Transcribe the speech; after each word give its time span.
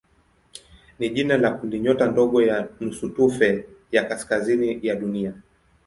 ni 0.99 1.09
jina 1.09 1.37
la 1.37 1.51
kundinyota 1.51 2.07
ndogo 2.07 2.41
ya 2.41 2.69
nusutufe 2.79 3.67
ya 3.91 4.03
kaskazini 4.05 4.79
ya 4.87 4.95
Dunia. 4.95 5.33